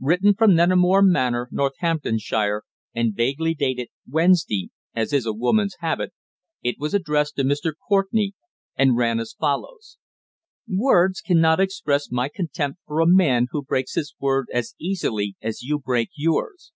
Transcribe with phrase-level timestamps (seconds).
[0.00, 2.64] Written from Neneford Manor, Northamptonshire,
[2.96, 6.12] and vaguely dated "Wednesday," as is a woman's habit,
[6.64, 7.74] it was addressed to Mr.
[7.88, 8.32] Courtenay,
[8.74, 9.96] and ran as follows:
[10.68, 15.62] _"Words cannot express my contempt for a man who breaks his word as easily as
[15.62, 16.72] you break yours.